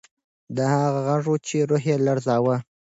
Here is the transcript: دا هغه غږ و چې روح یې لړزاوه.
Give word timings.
دا 0.55 0.65
هغه 0.83 0.99
غږ 1.07 1.23
و 1.31 1.35
چې 1.47 1.57
روح 1.69 1.83
یې 1.89 1.97
لړزاوه. 2.05 2.55